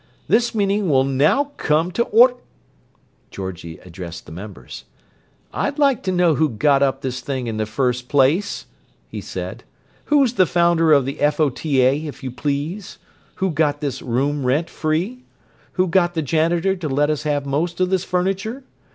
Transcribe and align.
This 0.27 0.55
meeting 0.55 0.89
will 0.89 1.03
now 1.03 1.51
come 1.57 1.91
to 1.91 2.01
ord—" 2.05 2.33
Georgie 3.29 3.77
addressed 3.85 4.25
the 4.25 4.31
members. 4.31 4.85
"I'd 5.53 5.77
like 5.77 6.01
to 6.01 6.11
know 6.11 6.33
who 6.33 6.49
got 6.49 6.81
up 6.81 7.01
this 7.01 7.19
thing 7.21 7.45
in 7.45 7.57
the 7.57 7.67
first 7.67 8.09
place," 8.09 8.65
he 9.09 9.21
said. 9.21 9.63
"Who's 10.05 10.33
the 10.33 10.47
founder 10.47 10.91
of 10.91 11.05
the 11.05 11.19
F.O.T.A., 11.21 12.07
if 12.07 12.23
you 12.23 12.31
please? 12.31 12.97
Who 13.35 13.51
got 13.51 13.79
this 13.79 14.01
room 14.01 14.43
rent 14.43 14.71
free? 14.71 15.21
Who 15.73 15.85
got 15.87 16.15
the 16.15 16.23
janitor 16.23 16.75
to 16.75 16.89
let 16.89 17.11
us 17.11 17.21
have 17.21 17.45
most 17.45 17.79
of 17.79 17.91
this 17.91 18.03
furniture? 18.03 18.63